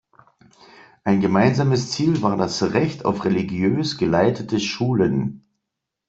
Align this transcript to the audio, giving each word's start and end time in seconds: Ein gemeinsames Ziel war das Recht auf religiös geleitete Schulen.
Ein 1.03 1.21
gemeinsames 1.21 1.91
Ziel 1.91 2.23
war 2.23 2.35
das 2.35 2.73
Recht 2.73 3.05
auf 3.05 3.23
religiös 3.23 3.99
geleitete 3.99 4.59
Schulen. 4.59 5.45